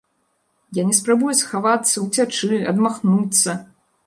[0.77, 3.51] Я не спрабую схавацца, уцячы, адмахнуцца!